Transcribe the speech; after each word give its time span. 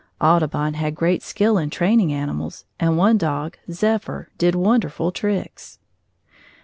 Audubon 0.19 0.73
had 0.73 0.95
great 0.95 1.21
skill 1.21 1.59
in 1.59 1.69
training 1.69 2.11
animals 2.11 2.65
and 2.79 2.97
one 2.97 3.19
dog, 3.19 3.59
Zephyr, 3.69 4.29
did 4.39 4.55
wonderful 4.55 5.11
tricks. 5.11 5.77